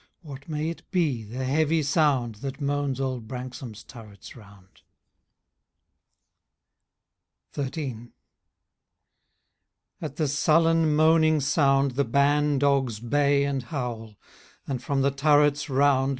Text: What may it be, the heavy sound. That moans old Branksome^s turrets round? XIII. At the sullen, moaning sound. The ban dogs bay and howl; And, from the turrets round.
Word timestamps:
What 0.23 0.49
may 0.49 0.71
it 0.71 0.81
be, 0.89 1.23
the 1.23 1.45
heavy 1.45 1.83
sound. 1.83 2.37
That 2.41 2.59
moans 2.59 2.99
old 2.99 3.27
Branksome^s 3.27 3.85
turrets 3.85 4.35
round? 4.35 4.81
XIII. 7.53 8.09
At 10.01 10.15
the 10.15 10.27
sullen, 10.27 10.95
moaning 10.95 11.39
sound. 11.39 11.91
The 11.91 12.03
ban 12.03 12.57
dogs 12.57 12.99
bay 12.99 13.43
and 13.43 13.61
howl; 13.61 14.15
And, 14.65 14.81
from 14.81 15.03
the 15.03 15.11
turrets 15.11 15.69
round. 15.69 16.09